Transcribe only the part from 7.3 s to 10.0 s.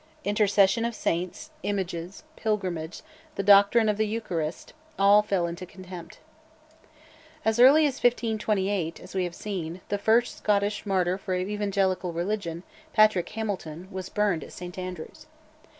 As early as February 1428, as we have seen, the